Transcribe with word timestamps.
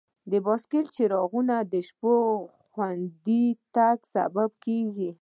د 0.31 0.33
بایسکل 0.45 0.85
څراغونه 0.95 1.55
د 1.71 1.73
شپې 1.87 2.15
خوندي 2.71 3.45
تګ 3.75 3.97
سبب 4.13 4.49
دي. 4.63 4.79